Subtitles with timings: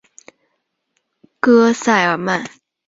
[1.39, 2.43] 戈塞尔曼。